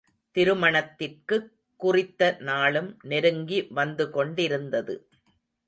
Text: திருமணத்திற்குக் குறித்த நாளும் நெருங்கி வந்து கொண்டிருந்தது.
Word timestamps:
திருமணத்திற்குக் 0.31 1.51
குறித்த 1.77 2.35
நாளும் 2.39 2.99
நெருங்கி 3.03 3.67
வந்து 3.69 4.09
கொண்டிருந்தது. 4.09 5.07